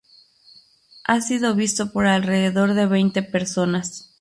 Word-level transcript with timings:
Ha 1.03 1.21
sido 1.21 1.53
visto 1.53 1.91
por 1.91 2.07
alrededor 2.07 2.73
de 2.73 2.87
veinte 2.87 3.21
personas. 3.21 4.09